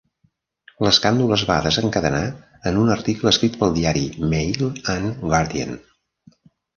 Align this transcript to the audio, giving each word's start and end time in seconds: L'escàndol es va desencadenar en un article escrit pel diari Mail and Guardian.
L'escàndol 0.85 1.33
es 1.33 1.41
va 1.49 1.57
desencadenar 1.65 2.21
en 2.71 2.79
un 2.83 2.89
article 2.93 3.29
escrit 3.33 3.57
pel 3.59 3.75
diari 3.75 4.01
Mail 4.31 4.65
and 4.95 5.21
Guardian. 5.27 5.77